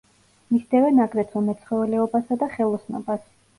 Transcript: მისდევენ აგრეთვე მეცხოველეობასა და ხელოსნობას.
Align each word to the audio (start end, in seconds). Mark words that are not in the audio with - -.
მისდევენ 0.55 1.01
აგრეთვე 1.03 1.45
მეცხოველეობასა 1.51 2.41
და 2.47 2.51
ხელოსნობას. 2.57 3.25